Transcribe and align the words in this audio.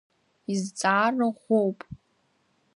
Изҵаара 0.51 1.27
ӷәӷәоуп. 1.37 1.79